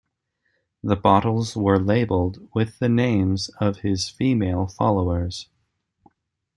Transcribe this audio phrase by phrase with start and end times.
[0.81, 5.47] The bottles were labeled with the names of his female followers.